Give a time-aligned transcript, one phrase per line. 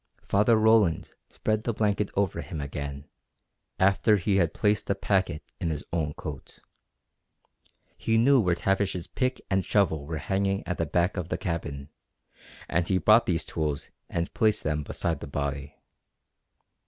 [0.27, 3.05] Father Roland spread the blanket over him again
[3.77, 6.57] after he had placed the packet in his own coat.
[7.99, 11.89] He knew where Tavish's pick and shovel were hanging at the back of the cabin
[12.67, 15.75] and he brought these tools and placed them beside the body.